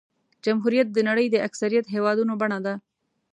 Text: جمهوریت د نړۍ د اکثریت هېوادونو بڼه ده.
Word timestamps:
جمهوریت 0.45 0.87
د 0.93 0.97
نړۍ 1.09 1.27
د 1.31 1.35
اکثریت 1.47 1.85
هېوادونو 1.95 2.33
بڼه 2.41 2.59
ده. 2.65 2.73